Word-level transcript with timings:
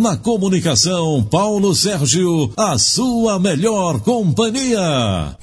Na 0.00 0.16
comunicação, 0.16 1.22
Paulo 1.22 1.74
Sérgio, 1.74 2.50
a 2.56 2.78
sua 2.78 3.38
melhor 3.38 4.00
companhia. 4.00 5.36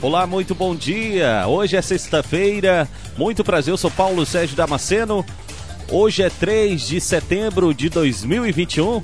Olá, 0.00 0.26
muito 0.26 0.54
bom 0.54 0.74
dia. 0.74 1.44
Hoje 1.46 1.76
é 1.76 1.82
sexta-feira. 1.82 2.88
Muito 3.14 3.44
prazer, 3.44 3.70
eu 3.70 3.76
sou 3.76 3.90
Paulo 3.90 4.24
Sérgio 4.24 4.56
Damasceno. 4.56 5.22
Hoje 5.90 6.22
é 6.22 6.30
3 6.30 6.80
de 6.88 6.98
setembro 6.98 7.74
de 7.74 7.90
2021. 7.90 9.02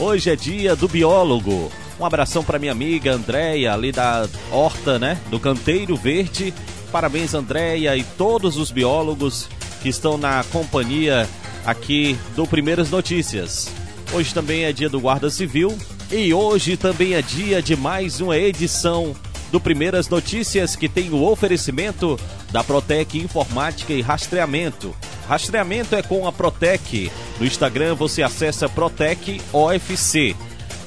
Hoje 0.00 0.30
é 0.30 0.34
dia 0.34 0.74
do 0.74 0.88
biólogo. 0.88 1.70
Um 2.00 2.04
abração 2.04 2.42
para 2.42 2.58
minha 2.58 2.72
amiga 2.72 3.14
Andréia, 3.14 3.72
ali 3.72 3.92
da 3.92 4.28
Horta, 4.50 4.98
né? 4.98 5.16
Do 5.30 5.38
Canteiro 5.38 5.94
Verde. 5.94 6.52
Parabéns, 6.90 7.34
Andréia, 7.34 7.96
e 7.96 8.02
todos 8.02 8.56
os 8.56 8.72
biólogos 8.72 9.48
que 9.80 9.88
estão 9.88 10.18
na 10.18 10.42
companhia 10.50 11.28
aqui 11.66 12.16
do 12.36 12.46
Primeiras 12.46 12.90
Notícias. 12.90 13.68
Hoje 14.12 14.32
também 14.32 14.64
é 14.64 14.72
dia 14.72 14.88
do 14.88 15.00
Guarda 15.00 15.28
Civil 15.28 15.76
e 16.10 16.32
hoje 16.32 16.76
também 16.76 17.14
é 17.14 17.20
dia 17.20 17.60
de 17.60 17.74
mais 17.74 18.20
uma 18.20 18.38
edição 18.38 19.14
do 19.50 19.60
Primeiras 19.60 20.08
Notícias 20.08 20.76
que 20.76 20.88
tem 20.88 21.10
o 21.10 21.24
oferecimento 21.24 22.18
da 22.52 22.62
Protec 22.62 23.18
Informática 23.18 23.92
e 23.92 24.00
Rastreamento. 24.00 24.94
Rastreamento 25.28 25.96
é 25.96 26.02
com 26.02 26.26
a 26.26 26.32
Protec. 26.32 27.10
No 27.40 27.44
Instagram 27.44 27.96
você 27.96 28.22
acessa 28.22 28.68
Protec 28.68 29.40
OFC. 29.52 30.36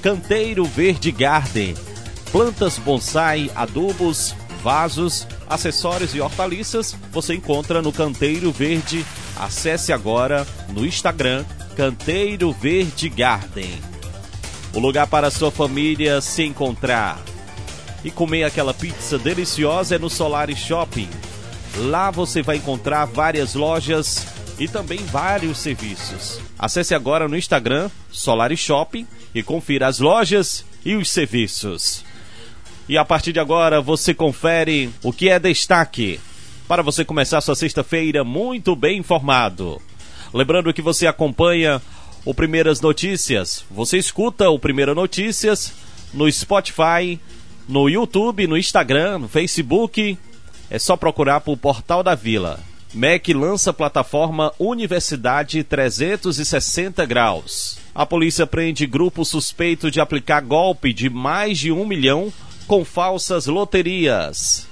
Canteiro 0.02 0.64
Verde 0.64 1.12
Garden. 1.12 1.76
Plantas 2.32 2.78
bonsai, 2.78 3.52
adubos, 3.54 4.34
vasos, 4.64 5.28
acessórios 5.50 6.16
e 6.16 6.22
hortaliças 6.22 6.96
você 7.12 7.34
encontra 7.34 7.82
no 7.82 7.92
Canteiro 7.92 8.52
Verde. 8.52 9.06
Acesse 9.40 9.94
agora 9.94 10.46
no 10.68 10.86
Instagram 10.86 11.46
Canteiro 11.74 12.52
Verde 12.52 13.08
Garden. 13.08 13.72
O 14.74 14.80
lugar 14.80 15.08
para 15.08 15.32
sua 15.32 15.50
família 15.50 16.20
se 16.20 16.44
encontrar 16.44 17.18
e 18.04 18.12
comer 18.12 18.44
aquela 18.44 18.74
pizza 18.74 19.18
deliciosa 19.18 19.96
é 19.96 19.98
no 19.98 20.10
Solari 20.10 20.58
Shopping. 20.58 21.10
Lá 21.78 22.12
você 22.12 22.42
vai 22.42 22.58
encontrar 22.58 23.06
várias 23.06 23.56
lojas 23.56 24.28
e 24.60 24.68
também 24.68 25.00
vários 25.06 25.58
serviços. 25.60 26.42
Acesse 26.58 26.94
agora 26.94 27.30
no 27.30 27.38
Instagram 27.38 27.90
Solari 28.12 28.58
Shopping 28.58 29.08
e 29.34 29.42
confira 29.42 29.88
as 29.88 30.00
lojas 30.00 30.66
e 30.84 30.96
os 30.96 31.10
serviços. 31.10 32.04
E 32.90 32.98
a 32.98 33.06
partir 33.06 33.32
de 33.32 33.40
agora 33.40 33.80
você 33.80 34.14
confere 34.14 34.90
o 35.02 35.14
que 35.14 35.30
é 35.30 35.40
destaque 35.40 36.20
para 36.70 36.84
você 36.84 37.04
começar 37.04 37.42
sua 37.42 37.56
sexta-feira 37.56 38.24
muito 38.24 38.76
bem 38.76 39.00
informado. 39.00 39.82
Lembrando 40.32 40.72
que 40.72 40.84
você 40.84 41.08
acompanha 41.08 41.82
o 42.24 42.32
Primeiras 42.32 42.80
Notícias, 42.80 43.66
você 43.72 43.98
escuta 43.98 44.52
o 44.52 44.60
Primeira 44.60 44.94
Notícias 44.94 45.74
no 46.14 46.32
Spotify, 46.32 47.20
no 47.68 47.90
YouTube, 47.90 48.46
no 48.46 48.56
Instagram, 48.56 49.18
no 49.18 49.28
Facebook. 49.28 50.16
É 50.70 50.78
só 50.78 50.96
procurar 50.96 51.42
por 51.42 51.58
Portal 51.58 52.04
da 52.04 52.14
Vila. 52.14 52.60
MEC 52.94 53.34
lança 53.34 53.74
plataforma 53.74 54.54
Universidade 54.60 55.64
360 55.64 57.04
graus. 57.08 57.80
A 57.96 58.06
polícia 58.06 58.46
prende 58.46 58.86
grupo 58.86 59.26
suspeito 59.26 59.90
de 59.90 60.00
aplicar 60.00 60.42
golpe 60.42 60.94
de 60.94 61.10
mais 61.10 61.58
de 61.58 61.72
um 61.72 61.84
milhão 61.84 62.32
com 62.68 62.86
falsas 62.86 63.48
loterias. 63.48 64.69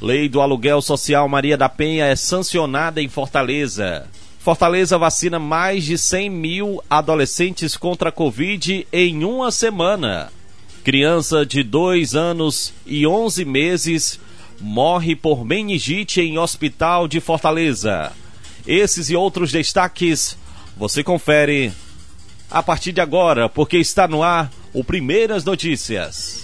Lei 0.00 0.30
do 0.30 0.40
aluguel 0.40 0.80
social 0.80 1.28
Maria 1.28 1.58
da 1.58 1.68
Penha 1.68 2.06
é 2.06 2.16
sancionada 2.16 3.02
em 3.02 3.08
Fortaleza. 3.08 4.08
Fortaleza 4.38 4.96
vacina 4.96 5.38
mais 5.38 5.84
de 5.84 5.98
100 5.98 6.30
mil 6.30 6.82
adolescentes 6.88 7.76
contra 7.76 8.08
a 8.08 8.12
Covid 8.12 8.86
em 8.90 9.24
uma 9.24 9.52
semana. 9.52 10.32
Criança 10.82 11.44
de 11.44 11.62
2 11.62 12.14
anos 12.14 12.72
e 12.86 13.06
11 13.06 13.44
meses 13.44 14.18
morre 14.58 15.14
por 15.14 15.44
meningite 15.44 16.22
em 16.22 16.38
hospital 16.38 17.06
de 17.06 17.20
Fortaleza. 17.20 18.10
Esses 18.66 19.10
e 19.10 19.16
outros 19.16 19.52
destaques 19.52 20.34
você 20.78 21.04
confere 21.04 21.72
a 22.50 22.62
partir 22.62 22.92
de 22.92 23.02
agora, 23.02 23.50
porque 23.50 23.76
está 23.76 24.08
no 24.08 24.22
ar 24.22 24.50
o 24.72 24.82
Primeiras 24.82 25.44
Notícias. 25.44 26.39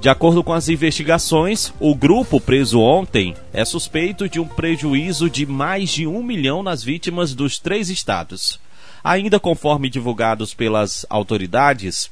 De 0.01 0.09
acordo 0.09 0.45
com 0.45 0.53
as 0.53 0.69
investigações, 0.69 1.73
o 1.81 1.93
grupo 1.93 2.41
preso 2.41 2.79
ontem 2.81 3.35
é 3.53 3.65
suspeito 3.65 4.29
de 4.29 4.39
um 4.39 4.47
prejuízo 4.47 5.29
de 5.29 5.45
mais 5.45 5.91
de 5.91 6.07
um 6.07 6.23
milhão 6.23 6.63
nas 6.63 6.85
vítimas 6.85 7.35
dos 7.35 7.59
três 7.59 7.91
estados. 7.91 8.61
Ainda 9.03 9.41
conforme 9.41 9.91
divulgados 9.91 10.55
pelas 10.55 11.05
autoridades, 11.11 12.09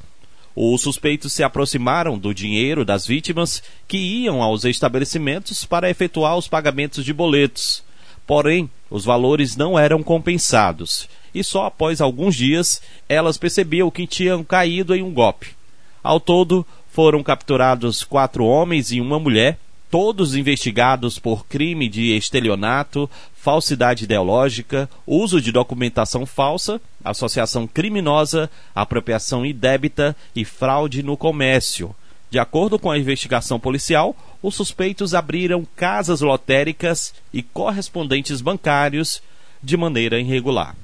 os 0.55 0.81
suspeitos 0.81 1.33
se 1.33 1.45
aproximaram 1.45 2.19
do 2.19 2.35
dinheiro 2.35 2.85
das 2.85 3.07
vítimas 3.07 3.63
que 3.87 3.99
iam 3.99 4.43
aos 4.43 4.65
estabelecimentos 4.65 5.65
para 5.65 5.89
efetuar 5.89 6.37
os 6.37 6.49
pagamentos 6.49 7.05
de 7.05 7.13
boletos. 7.13 7.85
Porém, 8.27 8.69
os 8.91 9.05
valores 9.05 9.55
não 9.55 9.79
eram 9.79 10.03
compensados 10.03 11.09
e 11.33 11.45
só 11.45 11.67
após 11.67 12.01
alguns 12.01 12.35
dias 12.35 12.83
elas 13.09 13.37
percebiam 13.37 13.93
que 13.93 14.09
tinham 14.09 14.43
caído 14.43 14.93
em 14.93 15.03
um 15.03 15.15
golpe. 15.15 15.55
Ao 16.03 16.19
todo, 16.19 16.65
foram 16.97 17.23
capturados 17.23 18.03
quatro 18.03 18.43
homens 18.47 18.91
e 18.91 19.03
uma 19.03 19.21
mulher, 19.21 19.59
todos 19.91 20.35
investigados 20.35 21.19
por 21.19 21.45
crime 21.47 21.91
de 21.91 22.17
estelionato, 22.17 23.09
falsidade 23.35 24.05
ideológica, 24.05 24.89
uso 25.07 25.39
de 25.39 25.53
documentação 25.53 26.25
falsa, 26.25 26.81
associação 27.05 27.67
criminosa, 27.67 28.49
apropriação 28.75 29.45
indébita 29.45 30.17
e 30.35 30.43
fraude 30.43 31.03
no 31.03 31.19
comércio. 31.19 31.95
De 32.31 32.39
acordo 32.39 32.79
com 32.79 32.91
a 32.91 32.97
investigação 32.97 33.61
policial, 33.61 34.17
os 34.43 34.55
suspeitos 34.55 35.13
abriram 35.13 35.67
casas 35.77 36.23
lotéricas 36.23 37.13
e 37.31 37.43
correspondentes 37.43 38.41
bancários 38.41 39.23
de 39.63 39.77
maneira 39.77 40.19
irregular. 40.19 40.75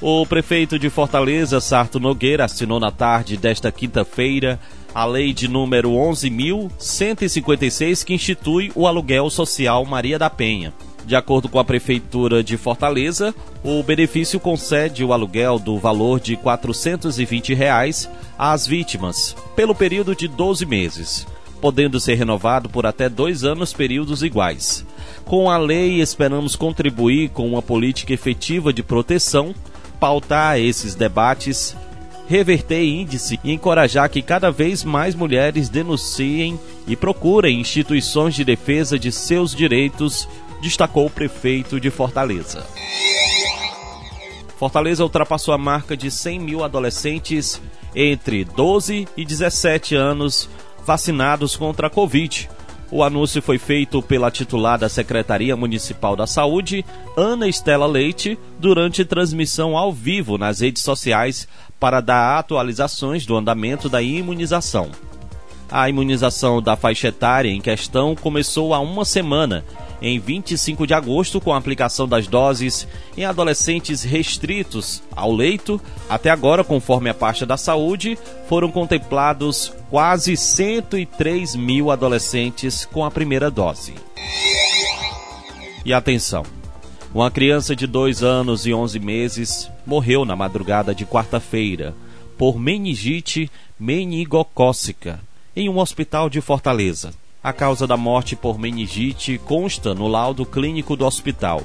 O 0.00 0.26
prefeito 0.26 0.76
de 0.78 0.88
Fortaleza, 0.90 1.60
Sarto 1.60 2.00
Nogueira, 2.00 2.44
assinou 2.44 2.80
na 2.80 2.90
tarde 2.90 3.36
desta 3.36 3.70
quinta-feira 3.70 4.58
a 4.94 5.04
lei 5.04 5.32
de 5.32 5.46
número 5.48 5.90
11.156 5.90 8.04
que 8.04 8.14
institui 8.14 8.72
o 8.74 8.86
aluguel 8.86 9.30
social 9.30 9.84
Maria 9.84 10.18
da 10.18 10.28
Penha. 10.28 10.72
De 11.06 11.14
acordo 11.14 11.48
com 11.48 11.58
a 11.58 11.64
Prefeitura 11.64 12.42
de 12.42 12.56
Fortaleza, 12.56 13.34
o 13.62 13.82
benefício 13.82 14.40
concede 14.40 15.04
o 15.04 15.12
aluguel 15.12 15.58
do 15.58 15.78
valor 15.78 16.18
de 16.18 16.36
420 16.36 17.52
reais 17.52 18.08
às 18.38 18.66
vítimas, 18.66 19.36
pelo 19.54 19.74
período 19.74 20.16
de 20.16 20.26
12 20.26 20.64
meses, 20.64 21.26
podendo 21.60 22.00
ser 22.00 22.14
renovado 22.14 22.70
por 22.70 22.86
até 22.86 23.08
dois 23.08 23.44
anos 23.44 23.72
períodos 23.72 24.22
iguais. 24.22 24.84
Com 25.24 25.50
a 25.50 25.58
lei, 25.58 26.00
esperamos 26.00 26.56
contribuir 26.56 27.28
com 27.30 27.46
uma 27.46 27.60
política 27.60 28.14
efetiva 28.14 28.72
de 28.72 28.82
proteção, 28.82 29.54
pautar 30.04 30.60
esses 30.60 30.94
debates, 30.94 31.74
reverter 32.28 32.84
índice 32.84 33.40
e 33.42 33.54
encorajar 33.54 34.10
que 34.10 34.20
cada 34.20 34.50
vez 34.50 34.84
mais 34.84 35.14
mulheres 35.14 35.70
denunciem 35.70 36.60
e 36.86 36.94
procurem 36.94 37.58
instituições 37.58 38.34
de 38.34 38.44
defesa 38.44 38.98
de 38.98 39.10
seus 39.10 39.54
direitos 39.54 40.28
destacou 40.60 41.06
o 41.06 41.10
prefeito 41.10 41.80
de 41.80 41.90
Fortaleza. 41.90 42.66
Fortaleza 44.58 45.02
ultrapassou 45.02 45.54
a 45.54 45.58
marca 45.58 45.96
de 45.96 46.10
100 46.10 46.38
mil 46.38 46.62
adolescentes 46.62 47.58
entre 47.96 48.44
12 48.44 49.08
e 49.16 49.24
17 49.24 49.94
anos 49.94 50.50
vacinados 50.84 51.56
contra 51.56 51.86
a 51.86 51.90
Covid. 51.90 52.50
O 52.90 53.02
anúncio 53.02 53.42
foi 53.42 53.58
feito 53.58 54.00
pela 54.02 54.30
titular 54.30 54.78
da 54.78 54.88
Secretaria 54.88 55.56
Municipal 55.56 56.14
da 56.14 56.26
Saúde, 56.26 56.84
Ana 57.16 57.48
Estela 57.48 57.86
Leite, 57.86 58.38
durante 58.58 59.04
transmissão 59.04 59.76
ao 59.76 59.92
vivo 59.92 60.38
nas 60.38 60.60
redes 60.60 60.82
sociais 60.82 61.48
para 61.80 62.00
dar 62.00 62.38
atualizações 62.38 63.26
do 63.26 63.36
andamento 63.36 63.88
da 63.88 64.00
imunização. 64.00 64.90
A 65.70 65.88
imunização 65.88 66.62
da 66.62 66.76
faixa 66.76 67.08
etária 67.08 67.48
em 67.48 67.60
questão 67.60 68.14
começou 68.14 68.72
há 68.74 68.78
uma 68.78 69.04
semana 69.04 69.64
em 70.04 70.18
25 70.18 70.86
de 70.86 70.92
agosto 70.92 71.40
com 71.40 71.54
a 71.54 71.56
aplicação 71.56 72.06
das 72.06 72.26
doses 72.26 72.86
em 73.16 73.24
adolescentes 73.24 74.02
restritos 74.02 75.02
ao 75.16 75.32
leito. 75.32 75.80
Até 76.10 76.28
agora, 76.28 76.62
conforme 76.62 77.08
a 77.08 77.14
pasta 77.14 77.46
da 77.46 77.56
saúde, 77.56 78.18
foram 78.46 78.70
contemplados 78.70 79.72
quase 79.88 80.36
103 80.36 81.56
mil 81.56 81.90
adolescentes 81.90 82.84
com 82.84 83.02
a 83.02 83.10
primeira 83.10 83.50
dose. 83.50 83.94
E 85.86 85.92
atenção! 85.94 86.44
Uma 87.14 87.30
criança 87.30 87.74
de 87.74 87.86
2 87.86 88.22
anos 88.22 88.66
e 88.66 88.74
11 88.74 88.98
meses 88.98 89.70
morreu 89.86 90.26
na 90.26 90.36
madrugada 90.36 90.94
de 90.94 91.06
quarta-feira 91.06 91.94
por 92.36 92.58
meningite 92.58 93.50
meningocócica 93.80 95.18
em 95.56 95.70
um 95.70 95.78
hospital 95.78 96.28
de 96.28 96.42
Fortaleza. 96.42 97.23
A 97.44 97.52
causa 97.52 97.86
da 97.86 97.94
morte 97.94 98.34
por 98.34 98.58
meningite 98.58 99.36
consta 99.36 99.94
no 99.94 100.08
laudo 100.08 100.46
clínico 100.46 100.96
do 100.96 101.04
hospital. 101.04 101.60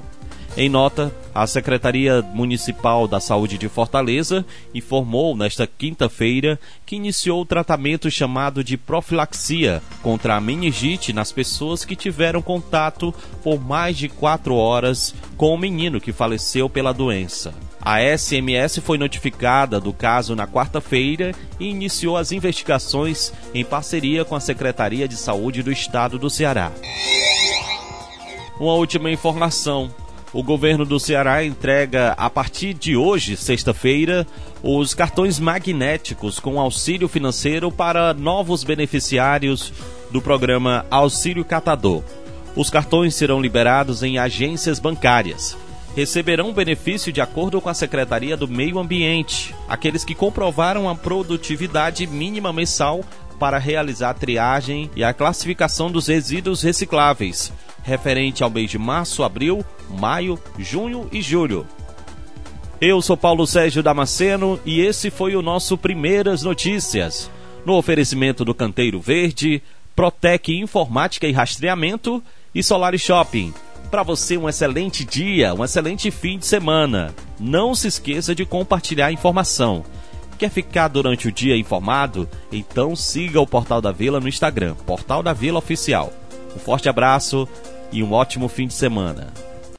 Em 0.58 0.68
nota, 0.68 1.10
a 1.34 1.48
Secretaria 1.48 2.22
Municipal 2.22 3.08
da 3.08 3.22
Saúde 3.22 3.58
de 3.58 3.70
Fortaleza 3.70 4.46
informou 4.76 5.38
nesta 5.38 5.66
quinta-feira 5.66 6.60
que 6.86 6.98
iniciou 6.98 7.42
o 7.42 7.46
tratamento 7.46 8.12
chamado 8.12 8.62
de 8.62 8.76
profilaxia 8.76 9.82
contra 10.04 10.36
a 10.36 10.42
meningite 10.42 11.14
nas 11.14 11.32
pessoas 11.32 11.86
que 11.86 11.96
tiveram 11.96 12.42
contato 12.42 13.16
por 13.42 13.58
mais 13.58 13.98
de 13.98 14.10
quatro 14.10 14.56
horas 14.56 15.16
com 15.38 15.54
o 15.54 15.58
menino 15.58 16.02
que 16.02 16.12
faleceu 16.12 16.70
pela 16.70 16.92
doença. 16.92 17.54
A 17.82 18.02
SMS 18.02 18.80
foi 18.80 18.98
notificada 18.98 19.80
do 19.80 19.94
caso 19.94 20.36
na 20.36 20.46
quarta-feira 20.46 21.32
e 21.60 21.70
iniciou 21.70 22.18
as 22.18 22.32
investigações 22.32 23.32
em 23.54 23.64
parceria 23.64 24.26
com 24.26 24.36
a 24.36 24.40
Secretaria 24.40 25.08
de 25.08 25.16
Saúde 25.16 25.64
do 25.64 25.72
Estado 25.72 26.20
do 26.20 26.30
Ceará. 26.30 26.72
Uma 28.60 28.74
última 28.74 29.10
informação. 29.10 29.90
O 30.32 30.44
governo 30.44 30.86
do 30.86 31.00
Ceará 31.00 31.44
entrega 31.44 32.12
a 32.12 32.30
partir 32.30 32.74
de 32.74 32.96
hoje, 32.96 33.36
sexta-feira, 33.36 34.28
os 34.62 34.94
cartões 34.94 35.40
magnéticos 35.40 36.40
com 36.40 36.60
auxílio 36.60 37.08
financeiro 37.08 37.72
para 37.72 38.14
novos 38.14 38.64
beneficiários 38.64 39.74
do 40.12 40.22
programa 40.22 40.86
Auxílio 40.92 41.44
Catador. 41.44 42.04
Os 42.56 42.70
cartões 42.70 43.16
serão 43.16 43.42
liberados 43.42 44.04
em 44.04 44.20
agências 44.20 44.78
bancárias 44.78 45.58
receberão 46.00 46.54
benefício 46.54 47.12
de 47.12 47.20
acordo 47.20 47.60
com 47.60 47.68
a 47.68 47.74
Secretaria 47.74 48.38
do 48.38 48.48
Meio 48.48 48.80
Ambiente, 48.80 49.54
aqueles 49.68 50.06
que 50.06 50.16
comprovaram 50.16 50.88
a 50.88 50.96
produtividade 50.96 52.08
mínima 52.08 52.54
mensal 52.54 53.04
para 53.38 53.58
realizar 53.58 54.12
a 54.12 54.14
triagem 54.14 54.90
e 54.96 55.04
a 55.04 55.14
classificação 55.14 55.92
dos 55.92 56.08
resíduos 56.08 56.62
recicláveis, 56.62 57.52
referente 57.84 58.42
ao 58.42 58.50
mês 58.50 58.72
de 58.72 58.78
março, 58.78 59.24
abril, 59.24 59.62
maio, 59.90 60.40
junho 60.58 61.10
e 61.12 61.22
julho. 61.22 61.68
Eu 62.80 63.02
sou 63.02 63.18
Paulo 63.18 63.46
Sérgio 63.46 63.84
Damasceno 63.84 64.58
e 64.66 64.80
esse 64.80 65.12
foi 65.12 65.36
o 65.36 65.42
nosso 65.42 65.78
Primeiras 65.78 66.44
Notícias. 66.44 67.30
No 67.66 67.76
oferecimento 67.76 68.46
do 68.46 68.54
Canteiro 68.54 69.02
Verde, 69.02 69.62
Protec 69.94 70.58
Informática 70.58 71.28
e 71.28 71.34
Rastreamento 71.34 72.24
e 72.56 72.64
Solar 72.64 72.98
Shopping. 72.98 73.54
Para 73.90 74.04
você, 74.04 74.38
um 74.38 74.48
excelente 74.48 75.04
dia, 75.04 75.54
um 75.54 75.64
excelente 75.64 76.12
fim 76.12 76.38
de 76.38 76.46
semana. 76.46 77.14
Não 77.40 77.74
se 77.74 77.88
esqueça 77.88 78.36
de 78.36 78.46
compartilhar 78.46 79.08
a 79.08 79.12
informação. 79.12 79.84
Quer 80.38 80.52
ficar 80.52 80.88
durante 80.88 81.28
o 81.28 81.32
dia 81.32 81.58
informado? 81.58 82.30
Então 82.52 82.96
siga 82.96 83.42
o 83.42 83.48
Portal 83.48 83.82
da 83.82 83.92
Vila 83.92 84.20
no 84.20 84.30
Instagram, 84.30 84.76
Portal 84.86 85.24
da 85.24 85.34
Vila 85.34 85.58
Oficial. 85.58 86.14
Um 86.56 86.60
forte 86.60 86.88
abraço 86.88 87.48
e 87.92 88.04
um 88.04 88.14
ótimo 88.14 88.48
fim 88.48 88.68
de 88.68 88.76
semana. 88.76 89.34